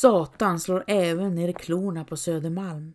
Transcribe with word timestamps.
Satan 0.00 0.60
slår 0.60 0.84
även 0.86 1.34
ner 1.34 1.52
klorna 1.52 2.04
på 2.04 2.16
Södermalm. 2.16 2.92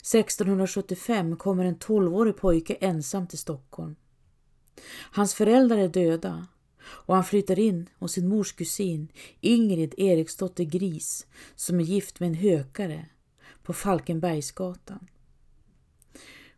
1675 0.00 1.36
kommer 1.36 1.64
en 1.64 1.76
12-årig 1.76 2.36
pojke 2.36 2.74
ensam 2.74 3.26
till 3.26 3.38
Stockholm. 3.38 3.96
Hans 5.10 5.34
föräldrar 5.34 5.78
är 5.78 5.88
döda 5.88 6.46
och 6.80 7.14
han 7.14 7.24
flyttar 7.24 7.58
in 7.58 7.88
hos 7.98 8.12
sin 8.12 8.28
mors 8.28 8.52
kusin 8.52 9.08
Ingrid 9.40 9.94
Eriksdotter 9.98 10.64
Gris 10.64 11.26
som 11.54 11.80
är 11.80 11.84
gift 11.84 12.20
med 12.20 12.26
en 12.26 12.34
hökare 12.34 13.06
på 13.62 13.72
Falkenbergsgatan. 13.72 15.08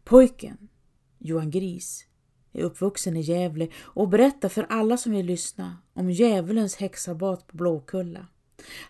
Pojken, 0.04 0.68
Johan 1.18 1.50
Gris, 1.50 2.06
är 2.52 2.62
uppvuxen 2.62 3.16
i 3.16 3.20
Gävle 3.20 3.68
och 3.82 4.08
berättar 4.08 4.48
för 4.48 4.66
alla 4.68 4.96
som 4.96 5.12
vill 5.12 5.26
lyssna 5.26 5.76
om 5.92 6.10
djävulens 6.10 6.76
häxabat 6.76 7.46
på 7.46 7.56
Blåkulla. 7.56 8.26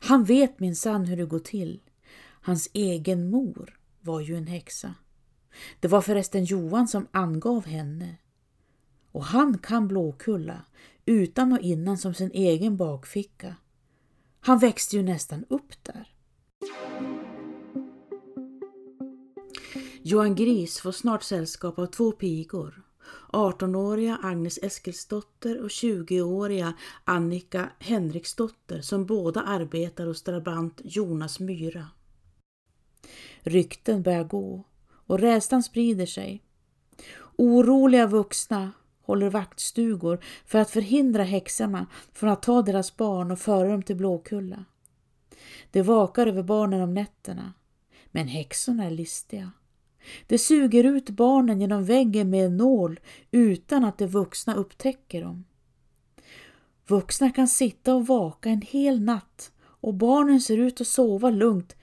Han 0.01 0.25
vet 0.25 0.61
minsann 0.61 1.05
hur 1.05 1.17
det 1.17 1.27
går 1.27 1.39
till. 1.39 1.81
Hans 2.41 2.71
egen 2.73 3.31
mor 3.31 3.79
var 4.01 4.21
ju 4.21 4.37
en 4.37 4.47
häxa. 4.47 4.95
Det 5.81 5.89
var 5.89 6.01
förresten 6.01 6.45
Johan 6.45 6.89
som 6.89 7.07
angav 7.11 7.67
henne. 7.67 8.17
Och 9.13 9.25
han 9.25 9.59
kan 9.59 9.89
Blåkulla 9.89 10.65
utan 11.07 11.53
och 11.53 11.61
innan 11.61 11.99
som 11.99 12.15
sin 12.15 12.31
egen 12.31 12.77
bakficka. 12.77 13.57
Han 14.41 14.59
växte 14.59 14.97
ju 14.97 15.03
nästan 15.03 15.45
upp 15.49 15.85
där. 15.85 16.13
Johan 20.03 20.35
Gris 20.35 20.81
får 20.81 20.93
snart 20.93 21.23
sällskap 21.23 21.79
av 21.79 21.87
två 21.87 22.13
pigor. 22.13 22.86
18-åriga 23.33 24.19
Agnes 24.23 24.59
Eskilsdotter 24.63 25.63
och 25.63 25.69
20-åriga 25.69 26.75
Annika 27.05 27.69
Henriksdotter 27.79 28.81
som 28.81 29.07
båda 29.07 29.43
arbetar 29.43 30.07
hos 30.07 30.23
drabant 30.23 30.81
Jonas 30.85 31.41
Myra. 31.41 31.89
Rykten 33.41 34.03
börjar 34.03 34.25
gå 34.25 34.65
och 34.89 35.19
rädslan 35.19 35.63
sprider 35.63 36.07
sig. 36.07 36.43
Oroliga 37.37 38.07
vuxna 38.07 38.73
håller 39.03 39.31
vaktstugor 39.31 40.25
för 40.47 40.59
att 40.59 40.71
förhindra 40.71 41.23
häxorna 41.23 41.87
från 42.13 42.31
att 42.31 42.43
ta 42.43 42.63
deras 42.63 42.97
barn 42.97 43.31
och 43.31 43.39
föra 43.39 43.69
dem 43.69 43.83
till 43.83 43.97
Blåkulla. 43.97 44.65
De 45.71 45.83
vakar 45.83 46.27
över 46.27 46.43
barnen 46.43 46.83
om 46.83 46.95
nätterna, 46.95 47.53
men 48.11 48.29
häxorna 48.29 48.85
är 48.85 48.91
listiga. 48.91 49.53
De 50.27 50.39
suger 50.39 50.85
ut 50.85 51.11
barnen 51.11 51.61
genom 51.61 51.85
väggen 51.85 52.31
med 52.31 52.47
en 52.47 52.57
nål 52.57 53.01
utan 53.31 53.85
att 53.85 53.99
de 53.99 54.07
vuxna 54.07 54.55
upptäcker 54.55 55.23
dem. 55.23 55.45
Vuxna 56.89 57.31
kan 57.31 57.49
sitta 57.49 57.95
och 57.95 58.07
vaka 58.07 58.49
en 58.49 58.63
hel 58.63 59.01
natt 59.01 59.53
och 59.59 59.95
barnen 59.95 60.41
ser 60.41 60.59
ut 60.59 60.81
att 60.81 60.87
sova 60.87 61.31
lugnt 61.31 61.77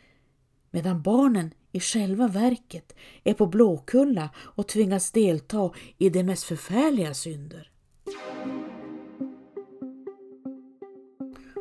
medan 0.72 1.02
barnen 1.02 1.54
i 1.72 1.80
själva 1.80 2.28
verket 2.28 2.96
är 3.24 3.34
på 3.34 3.46
Blåkulla 3.46 4.30
och 4.38 4.68
tvingas 4.68 5.12
delta 5.12 5.72
i 5.98 6.10
de 6.10 6.24
mest 6.24 6.44
förfärliga 6.44 7.14
synder. 7.14 7.72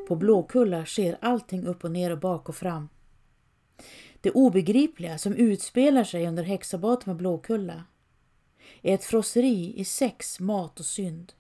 På 0.08 0.16
Blåkulla 0.16 0.86
sker 0.86 1.18
allting 1.20 1.66
upp 1.66 1.84
och 1.84 1.90
ner 1.90 2.10
och 2.12 2.18
bak 2.18 2.48
och 2.48 2.56
fram. 2.56 2.88
Det 4.22 4.30
obegripliga 4.30 5.18
som 5.18 5.34
utspelar 5.34 6.04
sig 6.04 6.28
under 6.28 6.42
häxabatet 6.42 7.06
med 7.06 7.16
Blåkulla 7.16 7.84
är 8.82 8.94
ett 8.94 9.04
frosseri 9.04 9.74
i 9.76 9.84
sex, 9.84 10.40
mat 10.40 10.80
och 10.80 10.86
synd. 10.86 11.32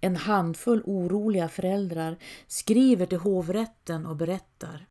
En 0.00 0.16
handfull 0.16 0.82
oroliga 0.84 1.48
föräldrar 1.48 2.16
skriver 2.46 3.06
till 3.06 3.18
hovrätten 3.18 4.06
och 4.06 4.16
berättar. 4.16 4.86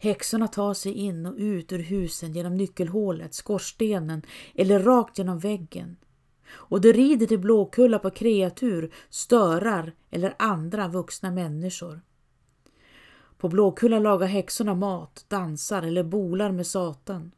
Häxorna 0.00 0.48
tar 0.48 0.74
sig 0.74 0.92
in 0.92 1.26
och 1.26 1.34
ut 1.36 1.72
ur 1.72 1.78
husen 1.78 2.32
genom 2.32 2.56
nyckelhålet, 2.56 3.34
skorstenen 3.34 4.22
eller 4.54 4.80
rakt 4.80 5.18
genom 5.18 5.38
väggen. 5.38 5.96
Och 6.50 6.80
de 6.80 6.92
rider 6.92 7.26
till 7.26 7.38
Blåkulla 7.38 7.98
på 7.98 8.10
kreatur, 8.10 8.94
störar 9.08 9.94
eller 10.10 10.34
andra 10.38 10.88
vuxna 10.88 11.30
människor. 11.30 12.00
På 13.38 13.48
Blåkulla 13.48 13.98
lagar 13.98 14.26
häxorna 14.26 14.74
mat, 14.74 15.24
dansar 15.28 15.82
eller 15.82 16.02
bolar 16.02 16.52
med 16.52 16.66
Satan. 16.66 17.34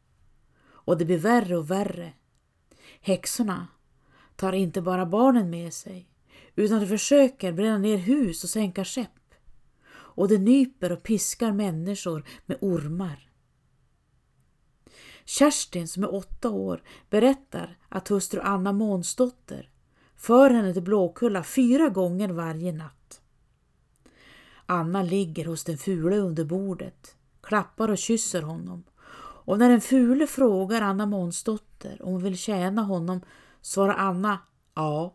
Och 0.69 0.97
det 0.97 1.05
blir 1.05 1.17
värre 1.17 1.57
och 1.57 1.71
värre. 1.71 2.13
Häxorna 3.01 3.67
tar 4.35 4.53
inte 4.53 4.81
bara 4.81 5.05
barnen 5.05 5.49
med 5.49 5.73
sig 5.73 6.07
utan 6.55 6.79
de 6.79 6.87
försöker 6.87 7.51
bränna 7.51 7.77
ner 7.77 7.97
hus 7.97 8.43
och 8.43 8.49
sänka 8.49 8.85
skepp 8.85 9.09
och 9.93 10.27
de 10.27 10.37
nyper 10.37 10.91
och 10.91 11.03
piskar 11.03 11.51
människor 11.51 12.23
med 12.45 12.57
ormar. 12.61 13.29
Kerstin 15.25 15.87
som 15.87 16.03
är 16.03 16.13
åtta 16.13 16.49
år 16.49 16.83
berättar 17.09 17.77
att 17.89 18.07
hustru 18.07 18.39
Anna 18.39 18.71
Månsdotter 18.71 19.69
för 20.15 20.49
henne 20.49 20.73
till 20.73 20.83
Blåkulla 20.83 21.43
fyra 21.43 21.89
gånger 21.89 22.29
varje 22.29 22.71
natt. 22.71 23.20
Anna 24.71 25.03
ligger 25.03 25.45
hos 25.45 25.63
den 25.63 25.77
fule 25.77 26.17
under 26.17 26.45
bordet, 26.45 27.15
klappar 27.41 27.89
och 27.89 27.97
kysser 27.97 28.41
honom 28.41 28.83
och 29.43 29.59
när 29.59 29.69
den 29.69 29.81
fule 29.81 30.27
frågar 30.27 30.81
Anna 30.81 31.05
Månsdotter 31.05 32.01
om 32.01 32.11
hon 32.11 32.23
vill 32.23 32.37
tjäna 32.37 32.81
honom 32.81 33.21
svarar 33.61 33.93
Anna 33.93 34.39
ja. 34.75 35.13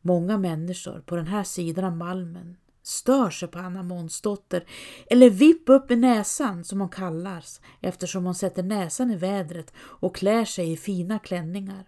Många 0.00 0.38
människor 0.38 1.00
på 1.06 1.16
den 1.16 1.26
här 1.26 1.44
sidan 1.44 1.84
av 1.84 1.96
Malmen 1.96 2.56
stör 2.82 3.30
sig 3.30 3.48
på 3.48 3.58
Anna 3.58 3.82
Månsdotter 3.82 4.64
eller 5.10 5.30
vipp 5.30 5.68
upp 5.68 5.90
i 5.90 5.96
näsan 5.96 6.64
som 6.64 6.80
hon 6.80 6.88
kallas 6.88 7.60
eftersom 7.80 8.24
hon 8.24 8.34
sätter 8.34 8.62
näsan 8.62 9.10
i 9.10 9.16
vädret 9.16 9.72
och 9.78 10.16
klär 10.16 10.44
sig 10.44 10.72
i 10.72 10.76
fina 10.76 11.18
klänningar. 11.18 11.84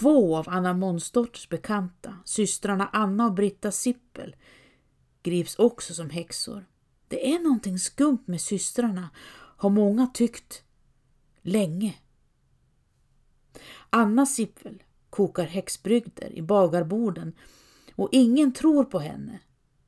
Två 0.00 0.36
av 0.36 0.48
Anna 0.48 0.74
Månsdotters 0.74 1.48
bekanta, 1.48 2.16
systrarna 2.24 2.90
Anna 2.92 3.26
och 3.26 3.32
Britta 3.32 3.72
Sippel, 3.72 4.36
grips 5.22 5.58
också 5.58 5.94
som 5.94 6.10
häxor. 6.10 6.66
Det 7.08 7.34
är 7.34 7.38
någonting 7.38 7.78
skumt 7.78 8.22
med 8.26 8.40
systrarna, 8.40 9.10
har 9.56 9.70
många 9.70 10.06
tyckt 10.06 10.62
länge. 11.42 11.94
Anna 13.90 14.26
Sippel 14.26 14.82
kokar 15.10 15.44
häxbrygder 15.44 16.32
i 16.32 16.42
bagarborden 16.42 17.32
och 17.96 18.08
ingen 18.12 18.52
tror 18.52 18.84
på 18.84 18.98
henne 18.98 19.40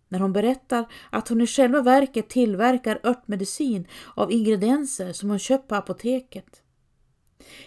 när 0.08 0.18
hon 0.18 0.32
berättar 0.32 0.92
att 1.10 1.28
hon 1.28 1.40
i 1.40 1.46
själva 1.46 1.82
verket 1.82 2.28
tillverkar 2.28 3.00
örtmedicin 3.04 3.88
av 4.14 4.32
ingredienser 4.32 5.12
som 5.12 5.30
hon 5.30 5.38
köpt 5.38 5.68
på 5.68 5.74
apoteket. 5.74 6.62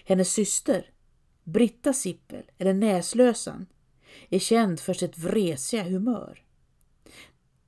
Hennes 0.06 0.34
syster, 0.34 0.92
Britta 1.48 1.94
Sippel, 1.94 2.44
eller 2.58 2.74
Näslösan, 2.74 3.68
är 4.30 4.40
känd 4.40 4.80
för 4.80 4.94
sitt 4.94 5.18
vresiga 5.18 5.84
humör. 5.84 6.44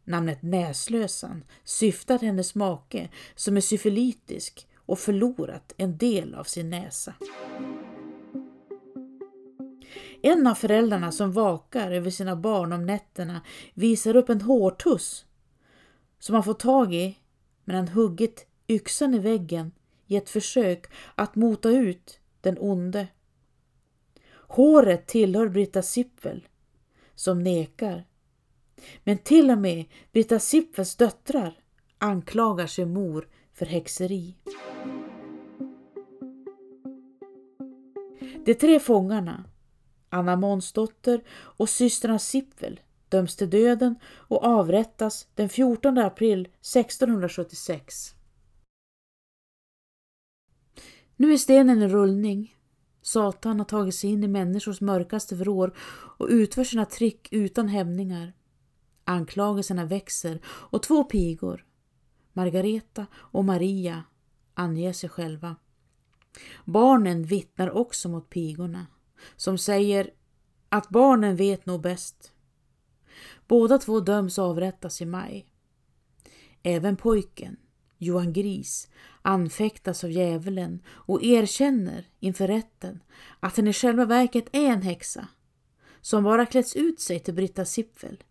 Namnet 0.03 0.41
Näslösan 0.41 1.43
syftar 1.63 2.17
till 2.17 2.27
hennes 2.27 2.55
make 2.55 3.09
som 3.35 3.57
är 3.57 3.61
syfilitisk 3.61 4.67
och 4.75 4.99
förlorat 4.99 5.73
en 5.77 5.97
del 5.97 6.35
av 6.35 6.43
sin 6.43 6.69
näsa. 6.69 7.13
En 10.21 10.47
av 10.47 10.55
föräldrarna 10.55 11.11
som 11.11 11.31
vakar 11.31 11.91
över 11.91 12.09
sina 12.09 12.35
barn 12.35 12.73
om 12.73 12.85
nätterna 12.85 13.41
visar 13.73 14.15
upp 14.15 14.29
en 14.29 14.41
hårtuss 14.41 15.25
som 16.19 16.35
han 16.35 16.43
får 16.43 16.53
tag 16.53 16.93
i 16.93 17.17
men 17.63 17.75
han 17.75 17.87
huggit 17.87 18.47
yxan 18.67 19.13
i 19.13 19.19
väggen 19.19 19.71
i 20.07 20.15
ett 20.15 20.29
försök 20.29 20.85
att 21.15 21.35
mota 21.35 21.69
ut 21.69 22.19
den 22.41 22.57
onde. 22.59 23.07
Håret 24.49 25.07
tillhör 25.07 25.47
Britta 25.47 25.81
Sippel 25.81 26.47
som 27.15 27.43
nekar. 27.43 28.07
Men 29.03 29.17
till 29.17 29.51
och 29.51 29.57
med 29.57 29.85
Britta 30.11 30.39
Sippels 30.39 30.95
döttrar 30.95 31.59
anklagar 31.97 32.67
sin 32.67 32.93
mor 32.93 33.27
för 33.53 33.65
häxeri. 33.65 34.35
De 38.45 38.53
tre 38.53 38.79
fångarna 38.79 39.43
Anna 40.09 40.35
Månsdotter 40.35 41.23
och 41.31 41.69
systrarna 41.69 42.19
Sippel 42.19 42.79
döms 43.09 43.35
till 43.35 43.49
döden 43.49 43.95
och 44.05 44.43
avrättas 44.43 45.27
den 45.35 45.49
14 45.49 45.97
april 45.97 46.41
1676. 46.41 48.15
Nu 51.15 51.33
är 51.33 51.37
stenen 51.37 51.81
i 51.81 51.87
rullning. 51.87 52.55
Satan 53.01 53.59
har 53.59 53.65
tagit 53.65 53.95
sig 53.95 54.09
in 54.09 54.23
i 54.23 54.27
människors 54.27 54.81
mörkaste 54.81 55.35
vrår 55.35 55.77
och 56.17 56.27
utför 56.29 56.63
sina 56.63 56.85
trick 56.85 57.27
utan 57.31 57.67
hämningar. 57.67 58.33
Anklagelserna 59.03 59.85
växer 59.85 60.39
och 60.45 60.83
två 60.83 61.03
pigor, 61.03 61.65
Margareta 62.33 63.05
och 63.13 63.45
Maria, 63.45 64.03
anger 64.53 64.93
sig 64.93 65.09
själva. 65.09 65.55
Barnen 66.65 67.23
vittnar 67.23 67.71
också 67.71 68.09
mot 68.09 68.29
pigorna 68.29 68.87
som 69.35 69.57
säger 69.57 70.09
att 70.69 70.89
barnen 70.89 71.35
vet 71.35 71.65
nog 71.65 71.81
bäst. 71.81 72.31
Båda 73.47 73.77
två 73.77 73.99
döms 73.99 74.39
avrättas 74.39 75.01
i 75.01 75.05
maj. 75.05 75.45
Även 76.63 76.97
pojken, 76.97 77.57
Johan 77.97 78.33
Gris, 78.33 78.89
anfäktas 79.29 80.03
av 80.03 80.11
djävulen 80.11 80.81
och 80.87 81.23
erkänner 81.23 82.07
inför 82.19 82.47
rätten 82.47 83.03
att 83.39 83.57
han 83.57 83.67
i 83.67 83.73
själva 83.73 84.05
verket 84.05 84.45
är 84.51 84.65
en 84.65 84.81
häxa 84.81 85.27
som 86.01 86.23
bara 86.23 86.45
klätts 86.45 86.75
ut 86.75 86.99
sig 86.99 87.19
till 87.19 87.33
Britta 87.33 87.65
Sipfel. 87.65 88.23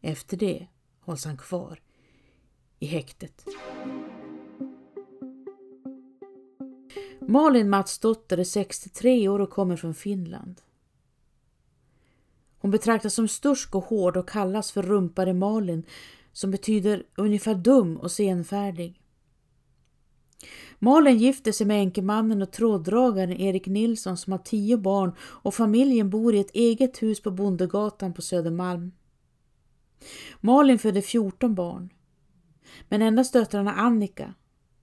Efter 0.00 0.36
det 0.36 0.66
hålls 1.00 1.24
han 1.24 1.36
kvar 1.36 1.80
i 2.78 2.86
häktet. 2.86 3.44
Malin 7.20 7.70
Matsdotter 7.70 8.38
är 8.38 8.44
63 8.44 9.28
år 9.28 9.38
och 9.38 9.50
kommer 9.50 9.76
från 9.76 9.94
Finland. 9.94 10.60
Hon 12.58 12.70
betraktas 12.70 13.14
som 13.14 13.28
stursk 13.28 13.74
och 13.74 13.84
hård 13.84 14.16
och 14.16 14.28
kallas 14.28 14.72
för 14.72 14.82
rumpare 14.82 15.34
Malin 15.34 15.86
som 16.32 16.50
betyder 16.50 17.06
ungefär 17.16 17.54
dum 17.54 17.96
och 17.96 18.12
senfärdig. 18.12 19.01
Malin 20.78 21.18
gifter 21.18 21.52
sig 21.52 21.66
med 21.66 21.76
enkemannen 21.76 22.42
och 22.42 22.52
tråddragaren 22.52 23.40
Erik 23.40 23.66
Nilsson 23.66 24.16
som 24.16 24.32
har 24.32 24.38
tio 24.38 24.76
barn 24.76 25.12
och 25.20 25.54
familjen 25.54 26.10
bor 26.10 26.34
i 26.34 26.40
ett 26.40 26.54
eget 26.54 27.02
hus 27.02 27.22
på 27.22 27.30
Bondegatan 27.30 28.14
på 28.14 28.22
Södermalm. 28.22 28.92
Malin 30.40 30.78
födde 30.78 31.02
14 31.02 31.54
barn. 31.54 31.92
Men 32.88 33.02
endast 33.02 33.32
döttrarna 33.32 33.72
Annika, 33.72 34.34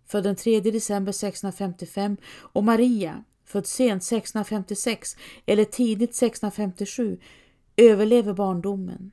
född 0.08 0.24
den 0.24 0.36
3 0.36 0.60
december 0.60 1.10
1655 1.10 2.18
och 2.36 2.64
Maria, 2.64 3.24
född 3.46 3.68
sent 3.68 4.04
1656 4.04 5.16
eller 5.46 5.66
tidigt 5.66 6.10
1657, 6.10 7.20
överlever 7.78 8.34
barndomen 8.34 9.12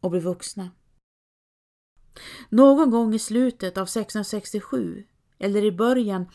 och 0.00 0.10
blir 0.10 0.20
vuxna. 0.20 0.70
Någon 2.48 2.90
gång 2.90 3.14
i 3.14 3.18
slutet 3.18 3.78
av 3.78 3.82
1667 3.82 5.04
eller 5.38 5.64
i 5.64 5.72
början 5.72 6.26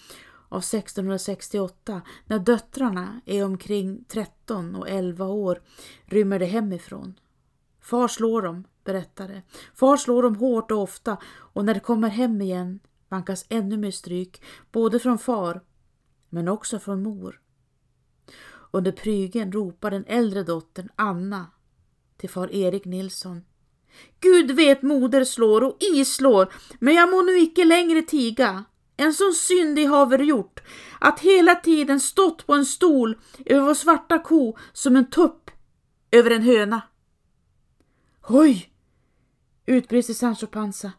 av 0.49 0.59
1668 0.59 2.01
när 2.25 2.39
döttrarna 2.39 3.21
är 3.25 3.45
omkring 3.45 4.03
13 4.07 4.75
och 4.75 4.89
11 4.89 5.25
år 5.25 5.61
rymmer 6.05 6.39
de 6.39 6.45
hemifrån. 6.45 7.19
Far 7.81 8.07
slår 8.07 8.41
dem, 8.41 8.63
berättar 8.83 9.27
det. 9.27 9.41
Far 9.73 9.97
slår 9.97 10.23
dem 10.23 10.35
hårt 10.35 10.71
och 10.71 10.81
ofta 10.81 11.17
och 11.25 11.65
när 11.65 11.73
de 11.73 11.79
kommer 11.79 12.09
hem 12.09 12.41
igen 12.41 12.79
vankas 13.09 13.45
ännu 13.49 13.77
mer 13.77 13.91
stryk 13.91 14.43
både 14.71 14.99
från 14.99 15.17
far 15.17 15.61
men 16.29 16.47
också 16.47 16.79
från 16.79 17.03
mor. 17.03 17.39
Under 18.71 18.91
prygeln 18.91 19.51
ropar 19.51 19.91
den 19.91 20.05
äldre 20.07 20.43
dottern 20.43 20.89
Anna 20.95 21.47
till 22.17 22.29
far 22.29 22.51
Erik 22.51 22.85
Nilsson. 22.85 23.41
Gud 24.19 24.51
vet 24.51 24.81
moder 24.81 25.23
slår 25.23 25.63
och 25.63 25.77
i 25.79 26.05
slår, 26.05 26.53
men 26.79 26.93
jag 26.93 27.09
må 27.09 27.21
nu 27.21 27.39
icke 27.39 27.65
längre 27.65 28.01
tiga. 28.01 28.63
En 28.97 29.13
sån 29.13 29.33
synd 29.33 29.79
haver 29.79 30.19
gjort, 30.19 30.59
att 30.99 31.19
hela 31.19 31.55
tiden 31.55 31.99
stått 31.99 32.45
på 32.45 32.53
en 32.53 32.65
stol 32.65 33.19
över 33.45 33.65
vår 33.65 33.73
svarta 33.73 34.19
ko 34.19 34.57
som 34.73 34.95
en 34.95 35.09
tupp 35.09 35.51
över 36.11 36.31
en 36.31 36.41
höna. 36.41 36.81
Oj! 38.29 38.69
utbrister 39.65 40.13
Sancho 40.13 40.47
Panza. 40.47 40.91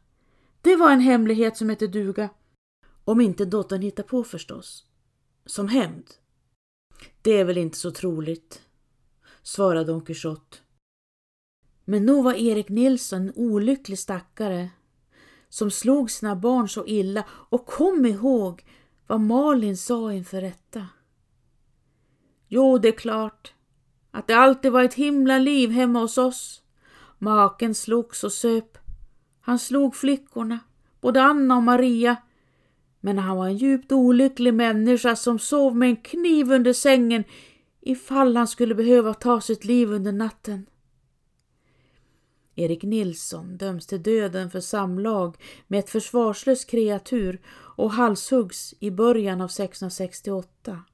Det 0.61 0.77
var 0.77 0.91
en 0.91 1.01
hemlighet 1.01 1.57
som 1.57 1.69
hette 1.69 1.87
duga. 1.87 2.29
Om 3.05 3.21
inte 3.21 3.45
dottern 3.45 3.83
hittar 3.83 4.03
på 4.03 4.25
förstås. 4.25 4.85
Som 5.47 5.69
hämnd. 5.69 6.11
Det 7.23 7.31
är 7.31 7.45
väl 7.45 7.59
inte 7.59 7.77
så 7.77 7.91
troligt, 7.91 8.63
svarade 9.43 9.85
Don 9.85 10.05
Quixote. 10.05 10.57
Men 11.85 12.07
nog 12.07 12.25
var 12.25 12.35
Erik 12.35 12.69
Nilsson 12.69 13.23
en 13.23 13.33
olycklig 13.37 13.99
stackare 13.99 14.71
som 15.55 15.71
slog 15.71 16.11
sina 16.11 16.37
barn 16.37 16.69
så 16.69 16.87
illa 16.87 17.25
och 17.31 17.67
kom 17.67 18.07
ihåg 18.07 18.65
vad 19.07 19.21
Malin 19.21 19.77
sa 19.77 20.13
inför 20.13 20.41
rätta. 20.41 20.87
Jo, 22.49 22.79
det 22.79 22.89
är 22.89 22.93
klart 22.99 23.53
att 24.11 24.27
det 24.27 24.35
alltid 24.35 24.73
var 24.73 24.83
ett 24.83 24.95
himla 24.95 25.39
liv 25.39 25.71
hemma 25.71 26.01
hos 26.01 26.19
oss. 26.19 26.63
Maken 27.19 27.75
slogs 27.75 28.25
och 28.25 28.33
söp. 28.33 28.79
Han 29.41 29.59
slog 29.59 29.97
flickorna, 29.97 30.59
både 31.01 31.23
Anna 31.23 31.57
och 31.57 31.63
Maria. 31.63 32.17
Men 33.01 33.19
han 33.19 33.37
var 33.37 33.47
en 33.47 33.57
djupt 33.57 33.93
olycklig 33.93 34.55
människa 34.55 35.17
som 35.17 35.39
sov 35.39 35.77
med 35.77 35.89
en 35.89 35.97
kniv 35.97 36.53
under 36.53 36.73
sängen 36.73 37.25
ifall 37.81 38.37
han 38.37 38.49
skulle 38.49 38.75
behöva 38.75 39.15
ta 39.15 39.41
sitt 39.41 39.65
liv 39.65 39.93
under 39.93 40.13
natten. 40.13 40.67
Erik 42.55 42.83
Nilsson 42.83 43.57
döms 43.57 43.87
till 43.87 44.03
döden 44.03 44.51
för 44.51 44.61
samlag 44.61 45.37
med 45.67 45.79
ett 45.79 45.91
försvarslöst 45.91 46.71
kreatur 46.71 47.41
och 47.77 47.93
halshuggs 47.93 48.75
i 48.81 48.91
början 48.91 49.41
av 49.41 49.47
1668. 49.47 50.85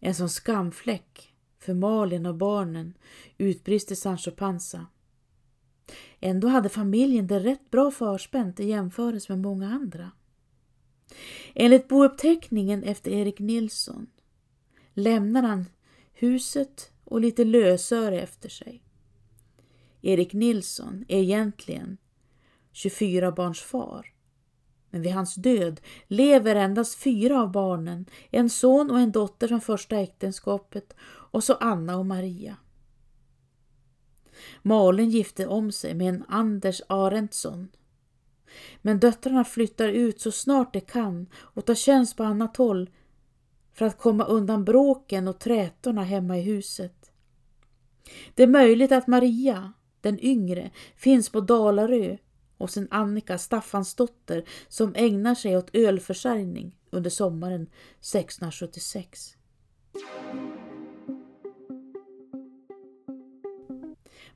En 0.00 0.14
sån 0.14 0.28
skamfläck 0.28 1.34
för 1.58 1.74
Malin 1.74 2.26
och 2.26 2.34
barnen 2.34 2.94
utbrister 3.38 3.94
Sancho 3.94 4.30
Panza. 4.30 4.86
Ändå 6.20 6.48
hade 6.48 6.68
familjen 6.68 7.26
det 7.26 7.40
rätt 7.40 7.70
bra 7.70 7.90
förspänt 7.90 8.60
i 8.60 8.64
jämförelse 8.64 9.32
med 9.32 9.38
många 9.38 9.68
andra. 9.68 10.10
Enligt 11.54 11.88
bouppteckningen 11.88 12.82
efter 12.82 13.10
Erik 13.10 13.38
Nilsson 13.38 14.06
lämnar 14.94 15.42
han 15.42 15.64
huset 16.12 16.90
och 17.04 17.20
lite 17.20 17.44
lösöre 17.44 18.20
efter 18.20 18.48
sig. 18.48 18.82
Erik 20.02 20.32
Nilsson 20.32 21.04
är 21.08 21.18
egentligen 21.18 21.96
24 22.72 23.32
barns 23.32 23.60
far. 23.60 24.12
Men 24.90 25.02
vid 25.02 25.12
hans 25.12 25.34
död 25.34 25.80
lever 26.06 26.56
endast 26.56 26.94
fyra 26.94 27.42
av 27.42 27.52
barnen, 27.52 28.06
en 28.30 28.50
son 28.50 28.90
och 28.90 29.00
en 29.00 29.12
dotter 29.12 29.48
från 29.48 29.60
första 29.60 29.96
äktenskapet 29.96 30.94
och 31.02 31.44
så 31.44 31.54
Anna 31.54 31.96
och 31.96 32.06
Maria. 32.06 32.56
Malin 34.62 35.10
gifte 35.10 35.46
om 35.46 35.72
sig 35.72 35.94
med 35.94 36.08
en 36.08 36.24
Anders 36.28 36.82
Arentsson. 36.86 37.68
Men 38.82 39.00
döttrarna 39.00 39.44
flyttar 39.44 39.88
ut 39.88 40.20
så 40.20 40.32
snart 40.32 40.72
de 40.72 40.80
kan 40.80 41.26
och 41.34 41.64
tar 41.64 41.74
tjänst 41.74 42.16
på 42.16 42.22
annat 42.24 42.56
håll 42.56 42.90
för 43.72 43.86
att 43.86 43.98
komma 43.98 44.24
undan 44.24 44.64
bråken 44.64 45.28
och 45.28 45.38
trätorna 45.38 46.04
hemma 46.04 46.38
i 46.38 46.42
huset. 46.42 47.12
Det 48.34 48.42
är 48.42 48.46
möjligt 48.46 48.92
att 48.92 49.06
Maria, 49.06 49.72
den 50.00 50.24
yngre, 50.24 50.70
finns 50.96 51.30
på 51.30 51.40
Dalarö 51.40 52.16
och 52.58 52.70
sin 52.70 52.88
Annika 52.90 53.38
Staffansdotter 53.38 54.44
som 54.68 54.94
ägnar 54.96 55.34
sig 55.34 55.56
åt 55.56 55.70
ölförsäljning 55.72 56.76
under 56.90 57.10
sommaren 57.10 57.62
1676. 57.62 59.34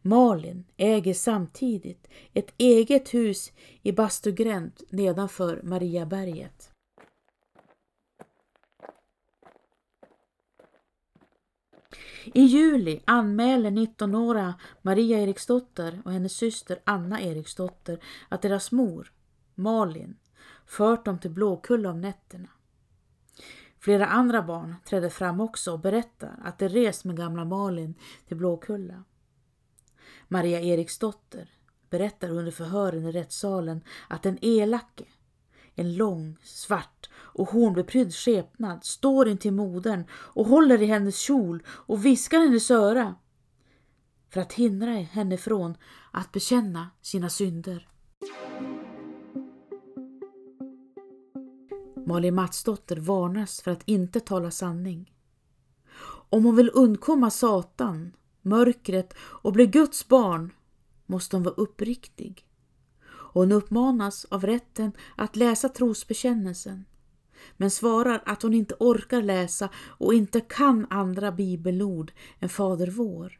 Malin 0.02 0.64
äger 0.76 1.14
samtidigt 1.14 2.08
ett 2.34 2.54
eget 2.58 3.14
hus 3.14 3.52
i 3.82 3.92
Bastugränd 3.92 4.72
nedanför 4.90 5.60
Mariaberget. 5.62 6.71
I 12.34 12.42
juli 12.42 13.02
anmäler 13.04 13.70
19-åriga 13.70 14.54
Maria 14.82 15.18
Eriksdotter 15.18 16.02
och 16.04 16.12
hennes 16.12 16.32
syster 16.32 16.78
Anna 16.84 17.20
Eriksdotter 17.20 17.98
att 18.28 18.42
deras 18.42 18.72
mor, 18.72 19.12
Malin, 19.54 20.16
fört 20.66 21.04
dem 21.04 21.18
till 21.18 21.30
Blåkulla 21.30 21.90
om 21.90 22.00
nätterna. 22.00 22.48
Flera 23.78 24.06
andra 24.06 24.42
barn 24.42 24.74
träder 24.84 25.08
fram 25.08 25.40
också 25.40 25.72
och 25.72 25.80
berättar 25.80 26.38
att 26.44 26.58
de 26.58 26.68
rest 26.68 27.04
med 27.04 27.16
gamla 27.16 27.44
Malin 27.44 27.94
till 28.28 28.36
Blåkulla. 28.36 29.04
Maria 30.28 30.60
Eriksdotter 30.60 31.50
berättar 31.90 32.30
under 32.30 32.52
förhören 32.52 33.04
i 33.04 33.12
rättssalen 33.12 33.84
att 34.08 34.22
den 34.22 34.38
elake, 34.42 35.04
en 35.74 35.96
lång, 35.96 36.36
svart 36.42 37.01
och 37.34 37.48
hornbeprydd 37.48 38.14
skepnad 38.14 38.84
står 38.84 39.28
intill 39.28 39.52
modern 39.52 40.04
och 40.12 40.46
håller 40.46 40.82
i 40.82 40.86
hennes 40.86 41.18
kjol 41.18 41.62
och 41.66 42.06
viskar 42.06 42.38
hennes 42.38 42.70
öra 42.70 43.14
för 44.30 44.40
att 44.40 44.52
hindra 44.52 44.90
henne 44.90 45.36
från 45.36 45.74
att 46.10 46.32
bekänna 46.32 46.90
sina 47.02 47.28
synder. 47.28 47.88
Malin 52.06 52.34
Matsdotter 52.34 52.96
varnas 52.96 53.60
för 53.60 53.70
att 53.70 53.82
inte 53.84 54.20
tala 54.20 54.50
sanning. 54.50 55.14
Om 56.04 56.44
hon 56.44 56.56
vill 56.56 56.70
undkomma 56.74 57.30
Satan, 57.30 58.12
mörkret 58.42 59.14
och 59.18 59.52
bli 59.52 59.66
Guds 59.66 60.08
barn 60.08 60.52
måste 61.06 61.36
hon 61.36 61.42
vara 61.42 61.54
uppriktig. 61.54 62.46
Hon 63.32 63.52
uppmanas 63.52 64.24
av 64.24 64.46
rätten 64.46 64.92
att 65.16 65.36
läsa 65.36 65.68
trosbekännelsen 65.68 66.84
men 67.56 67.70
svarar 67.70 68.22
att 68.26 68.42
hon 68.42 68.54
inte 68.54 68.74
orkar 68.78 69.22
läsa 69.22 69.68
och 69.76 70.14
inte 70.14 70.40
kan 70.40 70.86
andra 70.90 71.32
bibelord 71.32 72.12
än 72.40 72.48
Fader 72.48 72.86
vår. 72.86 73.38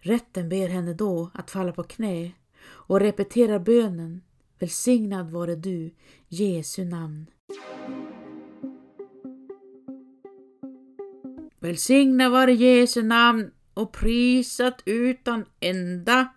Rätten 0.00 0.48
ber 0.48 0.68
henne 0.68 0.94
då 0.94 1.30
att 1.34 1.50
falla 1.50 1.72
på 1.72 1.82
knä 1.82 2.32
och 2.66 3.00
repeterar 3.00 3.58
bönen 3.58 4.22
Välsignad 4.58 5.30
vare 5.30 5.54
du, 5.56 5.94
Jesu 6.28 6.84
namn. 6.84 7.26
Välsignad 11.60 12.32
vare 12.32 12.52
Jesu 12.52 13.02
namn 13.02 13.50
och 13.74 13.92
prisat 13.92 14.82
utan 14.84 15.44
ända. 15.60 16.28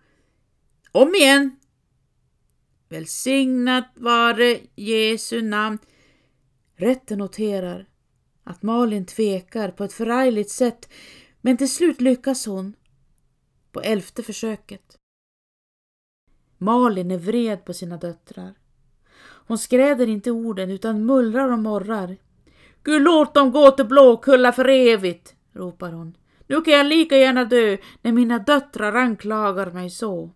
Om 0.92 1.16
igen! 1.16 1.60
Välsignat 2.90 3.92
vare 3.96 4.60
Jesu 4.76 5.42
namn. 5.42 5.78
Rätten 6.80 7.18
noterar 7.18 7.86
att 8.44 8.64
Malin 8.64 9.06
tvekar 9.06 9.72
på 9.72 9.84
ett 9.84 9.94
förargligt 9.94 10.50
sätt 10.50 10.90
men 11.42 11.58
till 11.58 11.74
slut 11.74 12.02
lyckas 12.02 12.46
hon 12.46 12.76
på 13.72 13.82
elfte 13.82 14.24
försöket. 14.24 14.98
Malin 16.58 17.12
är 17.12 17.18
vred 17.18 17.66
på 17.66 17.74
sina 17.74 17.98
döttrar. 17.98 18.54
Hon 19.20 19.58
skräder 19.58 20.08
inte 20.08 20.32
orden 20.32 20.70
utan 20.72 21.06
mullrar 21.06 21.52
och 21.52 21.60
morrar. 21.60 22.18
Gud 22.84 23.02
låt 23.02 23.34
dem 23.34 23.52
gå 23.52 23.72
till 23.72 23.86
Blåkulla 23.86 24.52
för 24.52 24.70
evigt, 24.70 25.36
ropar 25.54 25.92
hon. 25.92 26.18
Nu 26.48 26.62
kan 26.62 26.74
jag 26.74 26.86
lika 26.86 27.18
gärna 27.18 27.46
dö 27.46 27.78
när 28.02 28.12
mina 28.12 28.40
döttrar 28.40 28.94
anklagar 28.94 29.72
mig 29.72 29.90
så. 29.90 30.32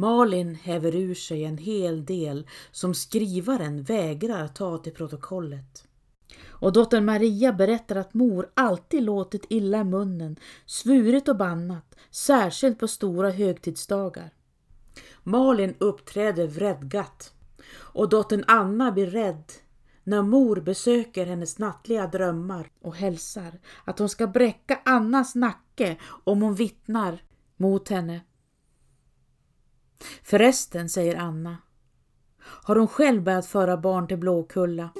Malin 0.00 0.54
häver 0.54 0.96
ur 0.96 1.14
sig 1.14 1.44
en 1.44 1.58
hel 1.58 2.04
del 2.04 2.46
som 2.70 2.94
skrivaren 2.94 3.82
vägrar 3.82 4.48
ta 4.48 4.78
till 4.78 4.92
protokollet. 4.92 5.84
Och 6.48 6.72
dottern 6.72 7.04
Maria 7.04 7.52
berättar 7.52 7.96
att 7.96 8.14
mor 8.14 8.50
alltid 8.54 9.02
låtit 9.02 9.44
illa 9.48 9.80
i 9.80 9.84
munnen, 9.84 10.36
svurit 10.66 11.28
och 11.28 11.36
bannat, 11.36 11.94
särskilt 12.10 12.78
på 12.78 12.88
stora 12.88 13.30
högtidsdagar. 13.30 14.30
Malin 15.22 15.74
uppträder 15.78 16.46
vredgat 16.46 17.32
och 17.74 18.08
dottern 18.08 18.44
Anna 18.46 18.92
blir 18.92 19.06
rädd 19.06 19.52
när 20.04 20.22
mor 20.22 20.60
besöker 20.60 21.26
hennes 21.26 21.58
nattliga 21.58 22.06
drömmar 22.06 22.70
och 22.82 22.96
hälsar 22.96 23.60
att 23.84 23.98
hon 23.98 24.08
ska 24.08 24.26
bräcka 24.26 24.80
Annas 24.84 25.34
nacke 25.34 25.96
om 26.24 26.42
hon 26.42 26.54
vittnar 26.54 27.22
mot 27.56 27.88
henne. 27.88 28.20
Förresten, 30.22 30.88
säger 30.88 31.16
Anna, 31.16 31.58
har 32.38 32.76
hon 32.76 32.88
själv 32.88 33.22
börjat 33.22 33.46
föra 33.46 33.76
barn 33.76 34.08
till 34.08 34.18
Blåkulla. 34.18 34.90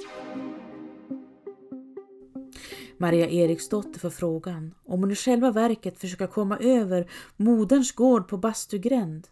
Maria 2.97 3.29
Eriksdotter 3.29 3.99
får 3.99 4.09
frågan 4.09 4.75
om 4.83 4.99
hon 4.99 5.11
i 5.11 5.15
själva 5.15 5.51
verket 5.51 5.99
försöker 5.99 6.27
komma 6.27 6.57
över 6.57 7.11
moderns 7.37 7.91
gård 7.91 8.27
på 8.27 8.37
Bastugränd. 8.37 9.27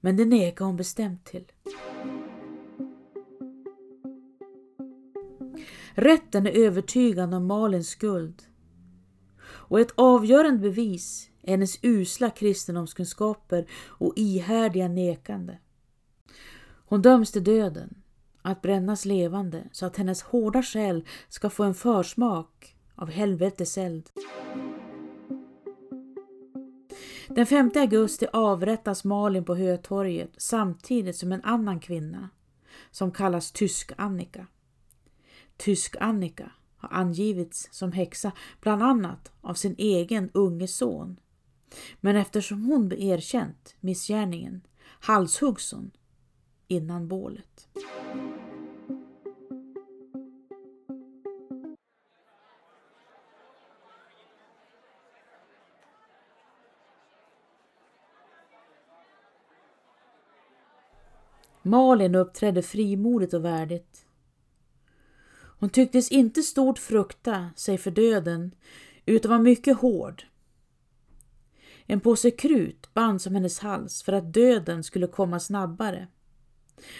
Men 0.00 0.16
det 0.16 0.24
nekar 0.24 0.64
hon 0.64 0.76
bestämt 0.76 1.24
till. 1.24 1.52
Rätten 5.94 6.46
är 6.46 6.50
övertygad 6.50 7.34
om 7.34 7.46
Malins 7.46 7.88
skuld 7.88 8.42
och 9.42 9.80
ett 9.80 9.92
avgörande 9.94 10.58
bevis 10.58 11.29
hennes 11.46 11.78
usla 11.82 12.30
kristendomskunskaper 12.30 13.66
och 13.86 14.12
ihärdiga 14.16 14.88
nekande. 14.88 15.58
Hon 16.86 17.02
döms 17.02 17.32
till 17.32 17.44
döden, 17.44 17.94
att 18.42 18.62
brännas 18.62 19.04
levande 19.04 19.68
så 19.72 19.86
att 19.86 19.96
hennes 19.96 20.22
hårda 20.22 20.62
själ 20.62 21.04
ska 21.28 21.50
få 21.50 21.64
en 21.64 21.74
försmak 21.74 22.76
av 22.94 23.10
helvetets 23.10 23.78
eld. 23.78 24.10
Den 27.28 27.46
5 27.46 27.70
augusti 27.74 28.26
avrättas 28.32 29.04
Malin 29.04 29.44
på 29.44 29.54
Hötorget 29.54 30.30
samtidigt 30.36 31.16
som 31.16 31.32
en 31.32 31.44
annan 31.44 31.80
kvinna 31.80 32.28
som 32.90 33.12
kallas 33.12 33.52
Tysk-Annika. 33.52 34.46
Tysk-Annika 35.56 36.50
har 36.76 36.88
angivits 36.92 37.68
som 37.72 37.92
häxa 37.92 38.32
bland 38.60 38.82
annat 38.82 39.32
av 39.40 39.54
sin 39.54 39.74
egen 39.78 40.30
unge 40.34 40.68
son. 40.68 41.20
Men 42.00 42.16
eftersom 42.16 42.64
hon 42.64 42.92
erkänt 42.92 43.76
missgärningen 43.80 44.60
halshuggs 45.00 45.72
hon 45.72 45.90
innan 46.68 47.08
bålet. 47.08 47.68
Malin 61.62 62.14
uppträdde 62.14 62.62
frimodigt 62.62 63.34
och 63.34 63.44
värdigt. 63.44 64.06
Hon 65.58 65.70
tycktes 65.70 66.10
inte 66.10 66.42
stort 66.42 66.78
frukta 66.78 67.50
sig 67.56 67.78
för 67.78 67.90
döden 67.90 68.54
utan 69.06 69.30
var 69.30 69.38
mycket 69.38 69.76
hård. 69.76 70.29
En 71.90 72.00
påse 72.00 72.30
krut 72.30 72.94
bands 72.94 73.26
om 73.26 73.34
hennes 73.34 73.58
hals 73.58 74.02
för 74.02 74.12
att 74.12 74.32
döden 74.32 74.84
skulle 74.84 75.06
komma 75.06 75.40
snabbare. 75.40 76.08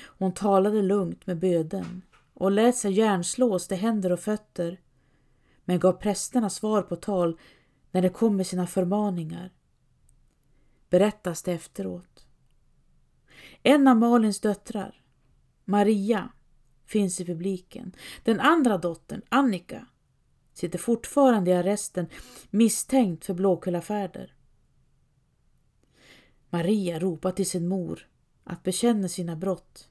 Hon 0.04 0.34
talade 0.34 0.82
lugnt 0.82 1.26
med 1.26 1.38
böden 1.38 2.02
och 2.34 2.50
lät 2.50 2.76
sig 2.76 2.92
järnslås 2.92 3.68
till 3.68 3.76
händer 3.76 4.12
och 4.12 4.20
fötter 4.20 4.80
men 5.64 5.78
gav 5.78 5.92
prästerna 5.92 6.50
svar 6.50 6.82
på 6.82 6.96
tal 6.96 7.38
när 7.90 8.02
de 8.02 8.08
kom 8.08 8.36
med 8.36 8.46
sina 8.46 8.66
förmaningar. 8.66 9.52
Berättas 10.88 11.42
det 11.42 11.52
efteråt. 11.52 12.26
En 13.62 13.88
av 13.88 13.96
Malins 13.96 14.40
döttrar, 14.40 15.02
Maria, 15.64 16.32
finns 16.86 17.20
i 17.20 17.24
publiken. 17.24 17.92
Den 18.24 18.40
andra 18.40 18.78
dottern, 18.78 19.22
Annika, 19.28 19.86
sitter 20.54 20.78
fortfarande 20.78 21.50
i 21.50 21.54
arresten 21.54 22.06
misstänkt 22.50 23.24
för 23.24 23.34
Blåkullafärder. 23.34 24.34
Maria 26.50 26.98
ropar 26.98 27.32
till 27.32 27.46
sin 27.46 27.68
mor 27.68 28.08
att 28.44 28.62
bekänna 28.62 29.08
sina 29.08 29.36
brott. 29.36 29.88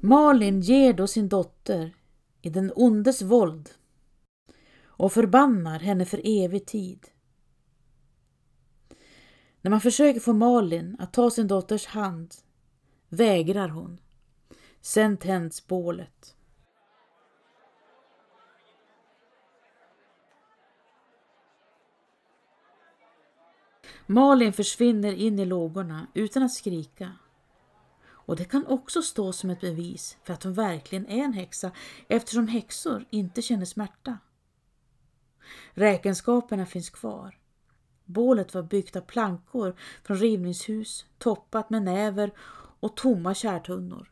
Malin 0.00 0.60
ger 0.60 0.92
då 0.92 1.06
sin 1.06 1.28
dotter 1.28 1.94
i 2.42 2.50
den 2.50 2.72
ondes 2.76 3.22
våld 3.22 3.70
och 4.84 5.12
förbannar 5.12 5.78
henne 5.78 6.04
för 6.04 6.20
evig 6.24 6.66
tid. 6.66 7.06
När 9.60 9.70
man 9.70 9.80
försöker 9.80 10.20
få 10.20 10.32
Malin 10.32 10.96
att 10.98 11.12
ta 11.12 11.30
sin 11.30 11.48
dotters 11.48 11.86
hand 11.86 12.34
vägrar 13.08 13.68
hon. 13.68 14.00
Sen 14.80 15.16
tänds 15.16 15.66
bålet. 15.66 16.35
Malin 24.06 24.52
försvinner 24.52 25.12
in 25.12 25.38
i 25.38 25.44
lågorna 25.44 26.06
utan 26.14 26.42
att 26.42 26.52
skrika. 26.52 27.12
Och 28.08 28.36
det 28.36 28.44
kan 28.44 28.66
också 28.66 29.02
stå 29.02 29.32
som 29.32 29.50
ett 29.50 29.60
bevis 29.60 30.16
för 30.24 30.34
att 30.34 30.42
hon 30.42 30.54
verkligen 30.54 31.06
är 31.06 31.24
en 31.24 31.32
häxa 31.32 31.70
eftersom 32.08 32.48
häxor 32.48 33.04
inte 33.10 33.42
känner 33.42 33.64
smärta. 33.64 34.18
Räkenskaperna 35.72 36.66
finns 36.66 36.90
kvar. 36.90 37.38
Bålet 38.04 38.54
var 38.54 38.62
byggt 38.62 38.96
av 38.96 39.00
plankor 39.00 39.76
från 40.04 40.16
rivningshus, 40.16 41.06
toppat 41.18 41.70
med 41.70 41.82
näver 41.82 42.32
och 42.80 42.96
tomma 42.96 43.34
kärtunnor. 43.34 44.10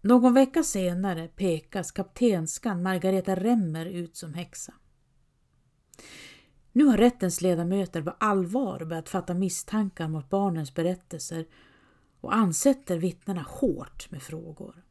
Någon 0.00 0.34
vecka 0.34 0.62
senare 0.62 1.28
pekas 1.28 1.92
kaptenskan 1.92 2.82
Margareta 2.82 3.34
Remmer 3.34 3.86
ut 3.86 4.16
som 4.16 4.34
häxa. 4.34 4.74
Nu 6.78 6.84
har 6.84 6.96
rättens 6.96 7.40
ledamöter 7.40 8.02
på 8.02 8.10
allvar 8.18 8.84
börjat 8.84 9.08
fatta 9.08 9.34
misstankar 9.34 10.08
mot 10.08 10.30
barnens 10.30 10.74
berättelser 10.74 11.46
och 12.20 12.34
ansätter 12.34 12.98
vittnena 12.98 13.44
hårt 13.48 14.10
med 14.10 14.22
frågor. 14.22 14.84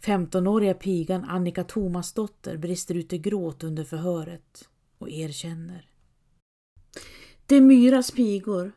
15-åriga 0.00 0.74
pigan 0.74 1.24
Annika 1.24 1.64
Tomasdotter 1.64 2.56
brister 2.56 2.94
ut 2.94 3.12
i 3.12 3.18
gråt 3.18 3.64
under 3.64 3.84
förhöret 3.84 4.68
och 4.98 5.10
erkänner. 5.10 5.88
Det 7.46 7.56
är 7.56 7.60
Myras 7.60 8.10
pigor, 8.10 8.72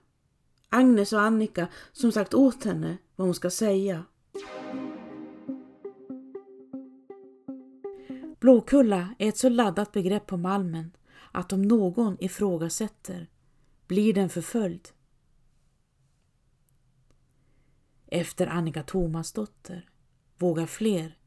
Agnes 0.69 1.13
och 1.13 1.21
Annika, 1.21 1.67
som 1.91 2.11
sagt 2.11 2.33
åt 2.33 2.63
henne 2.63 2.97
vad 3.15 3.27
hon 3.27 3.35
ska 3.35 3.49
säga. 3.49 4.05
Blåkulla 8.39 9.15
är 9.19 9.29
ett 9.29 9.37
så 9.37 9.49
laddat 9.49 9.91
begrepp 9.91 10.27
på 10.27 10.37
Malmen 10.37 10.91
att 11.31 11.53
om 11.53 11.61
någon 11.61 12.17
ifrågasätter 12.19 13.29
blir 13.87 14.13
den 14.13 14.29
förföljd. 14.29 14.89
Efter 18.07 18.47
Annika 18.47 18.83
Tomasdotter 18.83 19.89
vågar 20.37 20.65
fler 20.65 21.17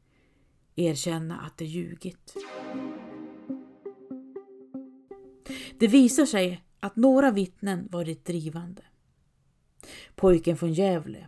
erkänna 0.75 1.39
att 1.39 1.57
de 1.57 1.65
ljugit. 1.65 2.35
Det 5.79 5.87
visar 5.87 6.25
sig 6.25 6.63
att 6.79 6.95
några 6.95 7.31
vittnen 7.31 7.87
varit 7.91 8.25
drivande. 8.25 8.81
Pojken 10.15 10.57
från 10.57 10.73
Gävle, 10.73 11.27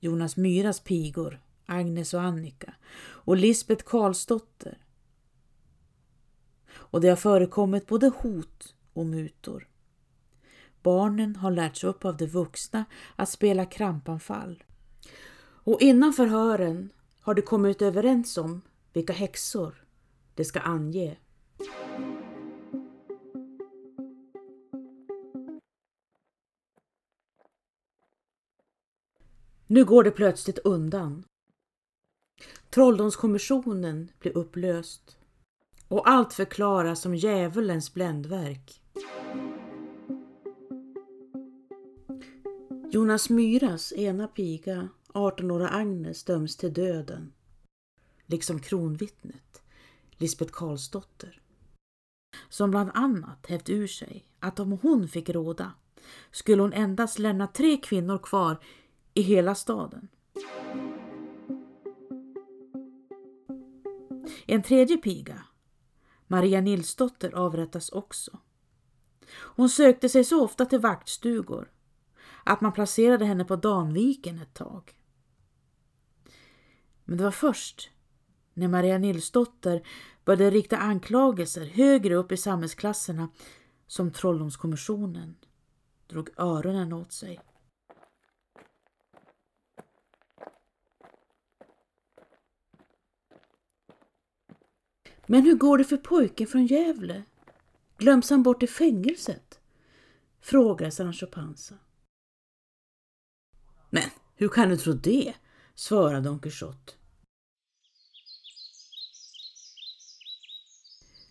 Jonas 0.00 0.36
Myras 0.36 0.80
pigor, 0.80 1.42
Agnes 1.66 2.14
och 2.14 2.22
Annika 2.22 2.74
och 3.00 3.36
Lisbeth 3.36 3.84
Karlsdotter. 3.84 4.78
Och 6.90 7.00
det 7.00 7.08
har 7.08 7.16
förekommit 7.16 7.86
både 7.86 8.08
hot 8.08 8.74
och 8.92 9.06
mutor. 9.06 9.68
Barnen 10.82 11.36
har 11.36 11.50
lärts 11.50 11.84
upp 11.84 12.04
av 12.04 12.16
de 12.16 12.26
vuxna 12.26 12.84
att 13.16 13.28
spela 13.28 13.66
krampanfall. 13.66 14.64
Och 15.42 15.80
innan 15.80 16.12
förhören 16.12 16.92
har 17.20 17.34
de 17.34 17.42
kommit 17.42 17.82
överens 17.82 18.38
om 18.38 18.60
vilka 18.92 19.12
häxor 19.12 19.84
de 20.34 20.44
ska 20.44 20.60
ange. 20.60 21.16
Nu 29.66 29.84
går 29.84 30.04
det 30.04 30.10
plötsligt 30.10 30.58
undan. 30.58 31.24
Trolldomskommissionen 32.70 34.10
blir 34.18 34.36
upplöst 34.36 35.19
och 35.90 36.08
allt 36.08 36.32
förklaras 36.32 37.00
som 37.00 37.14
djävulens 37.14 37.94
bländverk. 37.94 38.82
Jonas 42.90 43.30
Myras 43.30 43.92
ena 43.92 44.28
piga, 44.28 44.88
18-åriga 45.08 45.68
Agnes, 45.68 46.24
döms 46.24 46.56
till 46.56 46.72
döden. 46.72 47.32
Liksom 48.26 48.60
kronvittnet, 48.60 49.62
Lisbeth 50.10 50.52
Karlsdotter. 50.52 51.40
Som 52.48 52.70
bland 52.70 52.90
annat 52.94 53.46
hävt 53.46 53.68
ur 53.68 53.86
sig 53.86 54.24
att 54.38 54.60
om 54.60 54.78
hon 54.82 55.08
fick 55.08 55.28
råda 55.28 55.72
skulle 56.30 56.62
hon 56.62 56.72
endast 56.72 57.18
lämna 57.18 57.46
tre 57.46 57.76
kvinnor 57.76 58.18
kvar 58.18 58.56
i 59.14 59.22
hela 59.22 59.54
staden. 59.54 60.08
En 64.46 64.62
tredje 64.62 64.96
piga, 64.96 65.44
Maria 66.30 66.60
Nilsdotter, 66.60 67.34
avrättas 67.34 67.88
också. 67.88 68.38
Hon 69.32 69.68
sökte 69.68 70.08
sig 70.08 70.24
så 70.24 70.44
ofta 70.44 70.66
till 70.66 70.78
vaktstugor 70.78 71.70
att 72.44 72.60
man 72.60 72.72
placerade 72.72 73.24
henne 73.24 73.44
på 73.44 73.56
Danviken 73.56 74.38
ett 74.38 74.54
tag. 74.54 74.94
Men 77.04 77.18
det 77.18 77.24
var 77.24 77.30
först 77.30 77.90
när 78.54 78.68
Maria 78.68 78.98
Nilsdotter 78.98 79.86
började 80.24 80.50
rikta 80.50 80.76
anklagelser 80.76 81.64
högre 81.64 82.14
upp 82.14 82.32
i 82.32 82.36
samhällsklasserna 82.36 83.28
som 83.86 84.10
Trolldomskommissionen 84.10 85.36
drog 86.06 86.30
öronen 86.36 86.92
åt 86.92 87.12
sig. 87.12 87.40
Men 95.30 95.42
hur 95.42 95.54
går 95.54 95.78
det 95.78 95.84
för 95.84 95.96
pojken 95.96 96.46
från 96.46 96.66
Gävle? 96.66 97.22
Glöms 97.98 98.30
han 98.30 98.42
bort 98.42 98.62
i 98.62 98.66
fängelset? 98.66 99.60
Frågar 100.40 100.90
Sancho 100.90 101.26
Panza. 101.26 101.74
Men 103.90 104.10
hur 104.34 104.48
kan 104.48 104.68
du 104.68 104.76
tro 104.76 104.92
det? 104.92 105.34
svarade 105.74 106.20
Don 106.20 106.38
Quixote. 106.38 106.92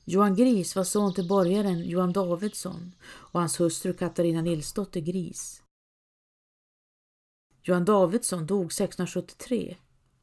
Johan 0.06 0.36
Gris 0.36 0.76
var 0.76 0.84
son 0.84 1.14
till 1.14 1.28
borgaren 1.28 1.90
Johan 1.90 2.14
Davidsson 2.14 2.96
och 3.06 3.40
hans 3.40 3.60
hustru 3.60 3.94
Katarina 3.94 4.42
Nilsdotter 4.42 5.00
Gris. 5.00 5.64
Johan 7.62 7.86
Davidsson 7.86 8.46
dog 8.48 8.66
1673 8.66 9.78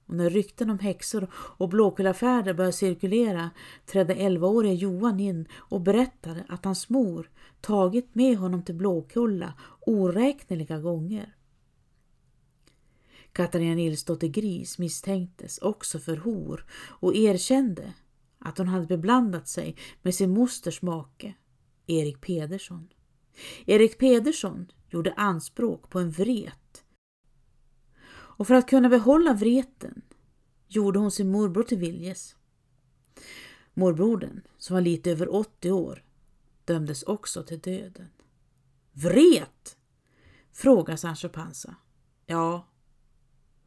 och 0.06 0.14
när 0.14 0.30
rykten 0.30 0.70
om 0.70 0.78
häxor 0.78 1.28
och 1.32 1.68
blåkullafärder 1.68 2.54
började 2.54 2.72
cirkulera 2.72 3.50
trädde 3.86 4.14
11-årige 4.14 4.74
Johan 4.74 5.20
in 5.20 5.48
och 5.54 5.80
berättade 5.80 6.44
att 6.48 6.64
hans 6.64 6.88
mor 6.88 7.30
tagit 7.60 8.14
med 8.14 8.36
honom 8.36 8.62
till 8.62 8.74
Blåkulla 8.74 9.54
oräkneliga 9.80 10.78
gånger. 10.78 11.36
Katarina 13.32 13.74
Nilsdotter 13.74 14.28
Gris 14.28 14.78
misstänktes 14.78 15.58
också 15.58 15.98
för 15.98 16.16
hor 16.16 16.66
och 17.00 17.16
erkände 17.16 17.92
att 18.38 18.58
hon 18.58 18.68
hade 18.68 18.86
beblandat 18.86 19.48
sig 19.48 19.76
med 20.02 20.14
sin 20.14 20.30
mosters 20.30 20.82
make, 20.82 21.34
Erik 21.86 22.20
Pedersson. 22.20 22.88
Erik 23.66 23.98
Pedersson 23.98 24.66
gjorde 24.90 25.12
anspråk 25.12 25.90
på 25.90 25.98
en 25.98 26.10
vret 26.10 26.65
och 28.36 28.46
för 28.46 28.54
att 28.54 28.68
kunna 28.68 28.88
behålla 28.88 29.32
vreten 29.32 30.02
gjorde 30.68 30.98
hon 30.98 31.10
sin 31.10 31.30
morbror 31.30 31.62
till 31.62 31.78
viljes. 31.78 32.36
Morbrodern, 33.74 34.40
som 34.58 34.74
var 34.74 34.80
lite 34.80 35.10
över 35.10 35.34
80 35.34 35.70
år, 35.70 36.04
dömdes 36.64 37.02
också 37.02 37.42
till 37.42 37.58
döden. 37.58 38.08
Vret? 38.92 39.76
frågar 40.52 40.96
Sancho 40.96 41.28
Panza. 41.28 41.76
Ja, 42.26 42.66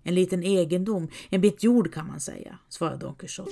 en 0.03 0.15
liten 0.15 0.43
egendom, 0.43 1.09
en 1.29 1.41
bit 1.41 1.63
jord 1.63 1.93
kan 1.93 2.07
man 2.07 2.19
säga, 2.19 2.59
svarade 2.69 2.97
Don 2.97 3.15
Quixote. 3.15 3.51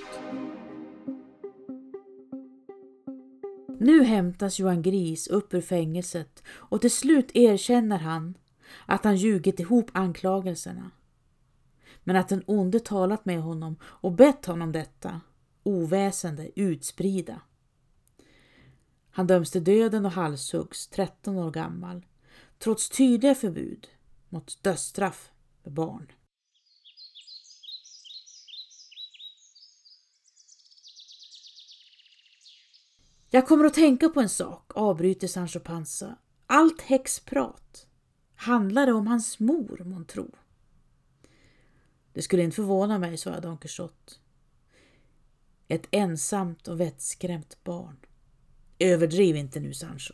Nu 3.79 4.03
hämtas 4.03 4.59
Johan 4.59 4.81
Gris 4.81 5.27
upp 5.27 5.53
ur 5.53 5.61
fängelset 5.61 6.43
och 6.47 6.81
till 6.81 6.91
slut 6.91 7.31
erkänner 7.33 7.97
han 7.97 8.37
att 8.85 9.03
han 9.03 9.15
ljugit 9.15 9.59
ihop 9.59 9.91
anklagelserna 9.93 10.91
men 12.07 12.15
att 12.15 12.29
den 12.29 12.43
onde 12.45 12.79
talat 12.79 13.25
med 13.25 13.41
honom 13.41 13.75
och 13.83 14.11
bett 14.11 14.45
honom 14.45 14.71
detta 14.71 15.21
oväsende 15.63 16.59
utsprida. 16.59 17.41
Han 19.09 19.27
döms 19.27 19.51
till 19.51 19.63
döden 19.63 20.05
och 20.05 20.11
halshuggs 20.11 20.87
13 20.87 21.37
år 21.37 21.51
gammal 21.51 22.05
trots 22.59 22.89
tydliga 22.89 23.35
förbud 23.35 23.87
mot 24.29 24.63
dödsstraff 24.63 25.31
för 25.63 25.71
barn. 25.71 26.11
Jag 33.29 33.47
kommer 33.47 33.65
att 33.65 33.73
tänka 33.73 34.09
på 34.09 34.21
en 34.21 34.29
sak, 34.29 34.71
avbryter 34.75 35.27
Sancho 35.27 35.59
Panza. 35.59 36.17
Allt 36.45 36.81
häxprat 36.81 37.87
handlar 38.35 38.85
det 38.85 38.93
om 38.93 39.07
hans 39.07 39.39
mor, 39.39 39.81
månntro. 39.85 40.31
Det 42.17 42.23
skulle 42.23 42.43
inte 42.43 42.55
förvåna 42.55 42.99
mig, 42.99 43.17
svarade 43.17 43.47
Don 43.47 43.57
Quixote. 43.57 44.13
Ett 45.67 45.87
ensamt 45.91 46.67
och 46.67 46.79
vettskrämt 46.79 47.63
barn. 47.63 47.97
Överdriv 48.79 49.35
inte 49.35 49.59
nu, 49.59 49.73
Sancho. 49.73 50.13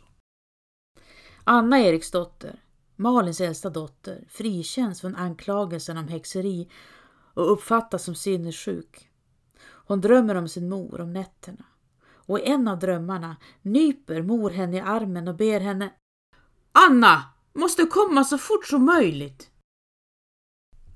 Anna 1.44 1.80
Eriksdotter, 1.80 2.62
Malins 2.96 3.40
äldsta 3.40 3.70
dotter, 3.70 4.24
frikänns 4.30 5.00
från 5.00 5.16
anklagelsen 5.16 5.96
om 5.96 6.08
häxeri 6.08 6.68
och 7.34 7.52
uppfattas 7.52 8.04
som 8.04 8.14
sinnessjuk. 8.14 9.10
Hon 9.62 10.00
drömmer 10.00 10.34
om 10.34 10.48
sin 10.48 10.68
mor 10.68 11.00
om 11.00 11.12
nätterna 11.12 11.64
och 12.06 12.38
i 12.38 12.42
en 12.42 12.68
av 12.68 12.78
drömmarna 12.78 13.36
nyper 13.62 14.22
mor 14.22 14.50
henne 14.50 14.76
i 14.76 14.80
armen 14.80 15.28
och 15.28 15.36
ber 15.36 15.60
henne 15.60 15.92
Anna, 16.72 17.22
måste 17.52 17.86
komma 17.86 18.24
så 18.24 18.38
fort 18.38 18.66
som 18.66 18.84
möjligt. 18.84 19.50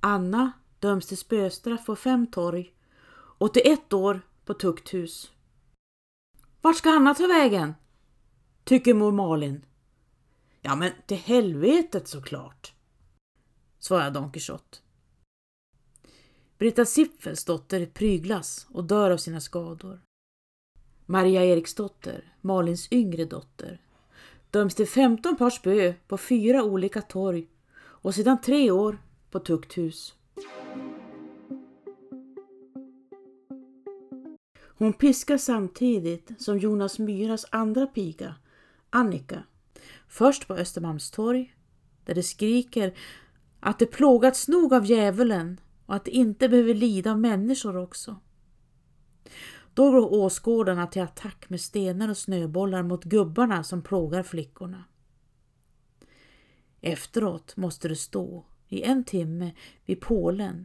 Anna 0.01 0.53
döms 0.81 1.07
till 1.07 1.19
spöstraff 1.19 1.87
på 1.87 1.97
fem 1.97 2.27
torg 2.27 2.75
och 3.13 3.55
till 3.55 3.63
ett 3.65 3.93
år 3.93 4.21
på 4.45 4.55
tukthus. 4.55 5.33
Vart 6.61 6.77
ska 6.77 6.91
Anna 6.91 7.15
ta 7.15 7.27
vägen? 7.27 7.75
Tycker 8.65 8.95
mor 8.95 9.13
Malin. 9.13 9.65
Ja, 10.63 10.77
men 10.77 10.93
till 11.07 11.17
helvetet 11.17 12.09
såklart, 12.09 12.75
svarar 13.79 14.11
Don 14.11 14.33
Quixote. 14.33 14.79
Britta 16.59 16.85
Siffels 16.85 17.45
dotter 17.45 17.87
pryglas 17.87 18.67
och 18.71 18.85
dör 18.85 19.11
av 19.11 19.17
sina 19.17 19.41
skador. 19.41 20.01
Maria 21.07 21.45
Eriksdotter, 21.45 22.33
Malins 22.41 22.93
yngre 22.93 23.25
dotter, 23.25 23.81
döms 24.51 24.75
till 24.75 24.89
15 24.89 25.37
par 25.37 25.51
spö 25.51 25.95
på 26.09 26.19
fyra 26.19 26.63
olika 26.63 27.03
torg 27.03 27.49
och 27.79 28.15
sedan 28.15 28.41
tre 28.41 28.71
år 28.71 28.99
på 29.31 29.39
tukthus. 29.39 30.15
Hon 34.79 34.93
piskar 34.93 35.39
samtidigt 35.39 36.43
som 36.43 36.59
Jonas 36.59 36.99
Myras 36.99 37.47
andra 37.51 37.87
piga, 37.87 38.35
Annika, 38.91 39.43
Först 40.09 40.49
på 40.49 40.55
Östermalmstorg, 40.55 41.55
där 42.05 42.15
det 42.15 42.23
skriker 42.23 42.95
att 43.61 43.79
det 43.79 43.87
plågats 43.87 44.49
nog 44.49 44.75
av 44.75 44.87
djävulen 44.87 45.61
och 45.87 45.95
att 45.95 46.05
det 46.05 46.11
inte 46.11 46.49
behöver 46.49 46.75
lida 46.75 47.11
av 47.11 47.21
människor 47.21 47.77
också. 47.77 48.17
Då 49.75 49.91
går 49.91 50.13
åskådarna 50.13 50.87
till 50.87 51.03
attack 51.03 51.51
med 51.51 51.61
stenar 51.61 52.09
och 52.09 52.17
snöbollar 52.17 52.83
mot 52.83 53.05
gubbarna 53.05 53.65
som 53.65 53.83
plågar 53.83 54.23
flickorna. 54.23 54.85
Efteråt 56.81 57.57
måste 57.57 57.89
de 57.89 57.97
stå 57.97 58.45
i 58.69 58.83
en 58.83 59.05
timme 59.05 59.55
vid 59.85 60.01
pålen 60.01 60.65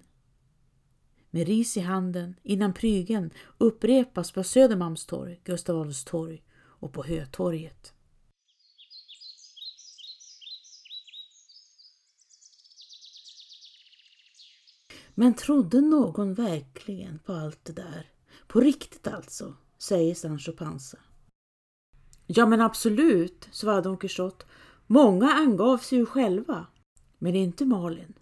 med 1.33 1.47
ris 1.47 1.77
i 1.77 1.79
handen 1.79 2.35
innan 2.43 2.73
prygeln 2.73 3.31
upprepas 3.57 4.31
på 4.31 4.43
Södermalmstorg, 4.43 5.41
Gustav 5.43 5.75
Adolfs 5.75 6.03
torg 6.03 6.43
och 6.55 6.93
på 6.93 7.03
Hötorget. 7.03 7.93
Men 15.15 15.33
trodde 15.33 15.81
någon 15.81 16.33
verkligen 16.33 17.19
på 17.19 17.33
allt 17.33 17.65
det 17.65 17.73
där? 17.73 18.11
På 18.47 18.59
riktigt 18.59 19.07
alltså, 19.07 19.55
säger 19.77 20.15
Sancho 20.15 20.51
Panza. 20.51 20.97
Ja 22.27 22.45
men 22.45 22.61
absolut, 22.61 23.49
svarade 23.51 23.81
Don 23.81 23.97
Quixote. 23.97 24.45
Många 24.87 25.31
angav 25.31 25.77
sig 25.77 25.97
ju 25.97 26.05
själva. 26.05 26.67
Men 27.17 27.35
inte 27.35 27.65
Malin. 27.65 28.13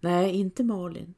Nej, 0.00 0.34
inte 0.34 0.64
Malin. 0.64 1.14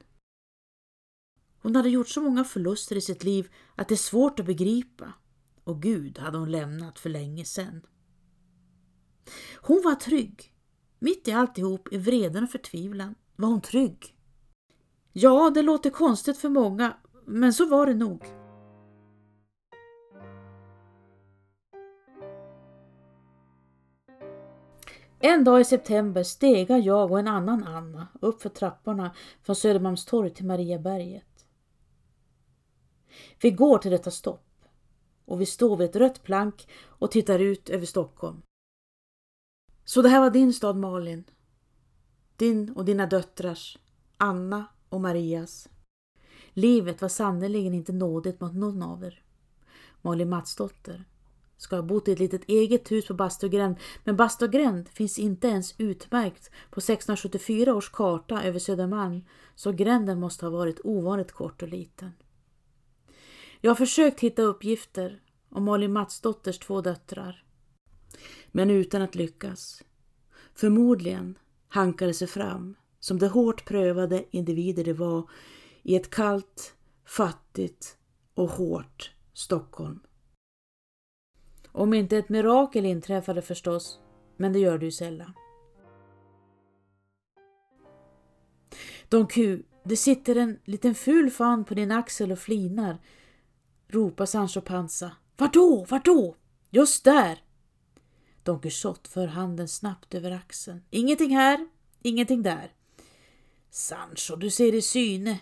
Hon 1.67 1.77
hade 1.77 1.89
gjort 1.91 2.09
så 2.09 2.21
många 2.21 2.45
förluster 2.45 2.97
i 2.97 3.01
sitt 3.01 3.25
liv 3.25 3.49
att 3.77 3.89
det 3.89 3.95
är 3.95 3.97
svårt 3.97 4.41
att 4.41 4.47
begripa. 4.47 5.13
Och 5.65 5.83
Gud 5.83 6.19
hade 6.19 6.39
hon 6.39 6.51
lämnat 6.51 6.99
för 6.99 7.11
länge 7.11 7.45
sedan. 7.45 7.87
Hon 9.61 9.83
var 9.85 9.95
trygg. 9.95 10.53
Mitt 10.99 11.29
i 11.29 11.33
alltihop, 11.33 11.93
i 11.93 11.99
vreden 11.99 12.45
och 12.45 12.51
förtvivlan, 12.51 13.15
var 13.37 13.49
hon 13.49 13.61
trygg. 13.61 14.17
Ja, 15.13 15.51
det 15.55 15.63
låter 15.63 15.91
konstigt 15.91 16.39
för 16.39 16.49
många, 16.49 16.97
men 17.25 17.53
så 17.53 17.67
var 17.67 17.87
det 17.87 17.95
nog. 17.95 18.25
En 25.21 25.45
dag 25.45 25.61
i 25.61 25.65
september 25.65 26.23
stegar 26.23 26.79
jag 26.79 27.11
och 27.11 27.19
en 27.19 27.29
annan 27.29 27.65
Anna 27.65 28.09
upp 28.21 28.43
för 28.43 28.49
trapporna 28.49 29.15
från 29.43 29.57
Södermalmstorg 29.57 30.31
till 30.31 30.47
Mariaberget. 30.47 31.36
Vi 33.41 33.51
går 33.51 33.79
till 33.79 33.91
detta 33.91 34.11
stopp 34.11 34.65
och 35.25 35.41
vi 35.41 35.47
står 35.47 35.77
vid 35.77 35.91
ett 35.91 35.97
rött 35.97 36.23
plank 36.23 36.69
och 36.85 37.11
tittar 37.11 37.39
ut 37.39 37.69
över 37.69 37.87
Stockholm. 37.87 38.43
Så 39.85 40.03
det 40.03 40.09
här 40.09 40.21
var 40.21 40.31
din 40.31 40.53
stad 40.53 40.77
Malin. 40.77 41.25
Din 42.37 42.71
och 42.71 42.85
dina 42.85 43.07
döttrars, 43.07 43.79
Anna 44.17 44.67
och 44.89 45.01
Marias. 45.01 45.69
Livet 46.53 47.03
var 47.03 47.09
sannerligen 47.09 47.75
inte 47.75 47.93
nådigt 47.93 48.41
mot 48.41 48.55
någon 48.55 48.83
av 48.83 49.05
er. 49.05 49.23
Malin 50.03 50.29
Matsdotter 50.29 51.05
ska 51.57 51.77
ha 51.77 51.83
bott 51.83 52.09
i 52.09 52.13
ett 52.13 52.19
litet 52.19 52.49
eget 52.49 52.91
hus 52.91 53.07
på 53.07 53.15
Bastugränd, 53.15 53.77
men 54.05 54.17
Bastugränd 54.17 54.89
finns 54.89 55.19
inte 55.19 55.49
ens 55.49 55.75
utmärkt 55.79 56.51
på 56.51 56.79
1674 56.79 57.75
års 57.75 57.91
karta 57.91 58.43
över 58.43 58.59
Södermalm, 58.59 59.25
så 59.55 59.73
gränden 59.73 60.21
måste 60.21 60.47
ha 60.47 60.51
varit 60.51 60.81
ovanligt 60.85 61.33
kort 61.33 61.63
och 61.63 61.69
liten. 61.69 62.11
Jag 63.67 63.71
har 63.71 63.77
försökt 63.77 64.21
hitta 64.21 64.43
uppgifter 64.43 65.21
om 65.49 65.65
Malin 65.65 65.93
Matsdotters 65.93 66.59
två 66.59 66.81
döttrar, 66.81 67.45
men 68.53 68.71
utan 68.71 69.03
att 69.03 69.15
lyckas. 69.15 69.85
Förmodligen 70.55 71.39
hankade 71.69 72.15
sig 72.15 72.29
fram 72.29 72.75
som 73.01 73.19
de 73.19 73.27
hårt 73.29 73.65
prövade 73.65 74.25
individer 74.31 74.85
de 74.85 74.93
var 74.93 75.31
i 75.83 75.97
ett 75.97 76.11
kallt, 76.11 76.75
fattigt 77.05 77.99
och 78.35 78.51
hårt 78.51 79.15
Stockholm. 79.33 80.01
Om 81.73 81.95
inte 81.95 82.17
ett 82.17 82.29
mirakel 82.29 82.87
inträffade 82.87 83.43
förstås, 83.43 84.01
men 84.37 84.53
det 84.53 84.59
gör 84.59 84.79
det 84.79 84.85
ju 84.85 84.93
sällan. 84.93 85.33
Don 89.09 89.27
Q, 89.27 89.63
det 89.85 89.97
sitter 89.97 90.37
en 90.37 90.59
liten 90.65 90.95
ful 90.95 91.31
fan 91.31 91.65
på 91.65 91.75
din 91.75 91.91
axel 91.91 92.33
och 92.33 92.39
flinar, 92.39 92.99
ropar 93.89 94.27
Sancho 94.27 94.61
Panza. 94.61 95.13
Var 95.37 95.49
då, 95.49 95.85
var 95.85 96.01
då? 96.05 96.37
Just 96.71 97.05
där! 97.05 97.43
Don 98.43 98.61
Quixote 98.61 99.11
för 99.11 99.27
handen 99.27 99.69
snabbt 99.69 100.15
över 100.15 100.31
axeln. 100.31 100.83
Ingenting 100.91 101.37
här, 101.37 101.69
ingenting 102.03 102.43
där. 102.43 102.73
Sancho, 103.71 104.37
du 104.37 104.51
ser 104.51 104.75
i 104.75 104.83
syne. 104.83 105.39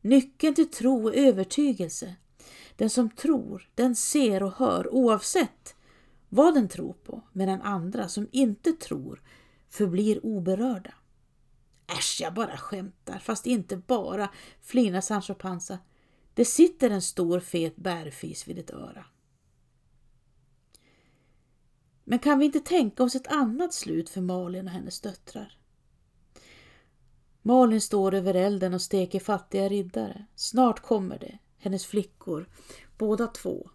Nyckeln 0.00 0.54
till 0.54 0.70
tro 0.70 1.04
och 1.04 1.14
övertygelse. 1.14 2.14
Den 2.76 2.90
som 2.90 3.10
tror, 3.10 3.68
den 3.74 3.96
ser 3.96 4.42
och 4.42 4.52
hör 4.52 4.94
oavsett 4.94 5.74
vad 6.28 6.54
den 6.54 6.68
tror 6.68 6.92
på, 6.92 7.22
medan 7.32 7.62
andra 7.62 8.08
som 8.08 8.28
inte 8.32 8.72
tror 8.72 9.22
förblir 9.68 10.26
oberörda. 10.26 10.94
Äsch, 11.86 12.18
jag 12.20 12.34
bara 12.34 12.56
skämtar, 12.56 13.18
fast 13.18 13.46
inte 13.46 13.76
bara, 13.76 14.28
flinar 14.62 15.00
Sancho 15.00 15.34
Panza. 15.34 15.78
Det 16.38 16.44
sitter 16.44 16.90
en 16.90 17.02
stor 17.02 17.40
fet 17.40 17.76
bärfis 17.76 18.48
vid 18.48 18.56
ditt 18.56 18.70
öra. 18.70 19.04
Men 22.04 22.18
kan 22.18 22.38
vi 22.38 22.44
inte 22.44 22.60
tänka 22.60 23.02
oss 23.02 23.14
ett 23.14 23.26
annat 23.26 23.74
slut 23.74 24.08
för 24.08 24.20
Malin 24.20 24.66
och 24.66 24.72
hennes 24.72 25.00
döttrar? 25.00 25.58
Malin 27.42 27.80
står 27.80 28.14
över 28.14 28.34
elden 28.34 28.74
och 28.74 28.82
steker 28.82 29.20
fattiga 29.20 29.68
riddare. 29.68 30.24
Snart 30.34 30.80
kommer 30.80 31.18
det, 31.18 31.38
hennes 31.56 31.86
flickor, 31.86 32.48
båda 32.98 33.26
två. 33.26 33.70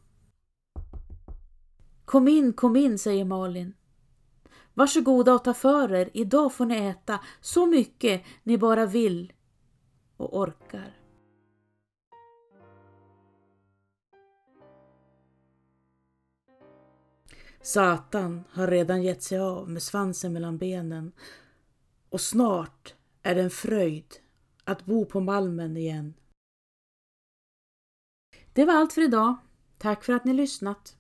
Kom 2.06 2.28
in, 2.28 2.54
kom 2.54 2.76
in, 2.76 3.00
säger 3.00 3.26
Malin. 3.26 3.74
Varsågoda 4.74 5.34
och 5.34 5.44
ta 5.44 5.54
för 5.54 5.94
er, 5.94 6.10
idag 6.14 6.54
får 6.54 6.66
ni 6.66 6.76
äta 6.76 7.20
så 7.42 7.66
mycket 7.66 8.24
ni 8.44 8.58
bara 8.58 8.86
vill 8.86 9.34
och 10.18 10.40
orkar. 10.40 11.03
Satan 17.64 18.44
har 18.50 18.68
redan 18.68 19.04
gett 19.04 19.24
sig 19.24 19.40
av 19.40 19.70
med 19.70 19.84
svansen 19.84 20.34
mellan 20.34 20.58
benen 20.58 21.12
och 22.10 22.22
snart 22.22 22.94
är 23.22 23.36
det 23.36 23.42
en 23.42 23.50
fröjd 23.50 24.16
att 24.64 24.86
bo 24.86 25.06
på 25.06 25.20
Malmen 25.20 25.78
igen. 25.78 26.14
Det 28.54 28.66
var 28.66 28.74
allt 28.74 28.94
för 28.94 29.02
idag. 29.02 29.36
Tack 29.78 30.04
för 30.04 30.14
att 30.14 30.26
ni 30.26 30.34
lyssnat. 30.34 30.98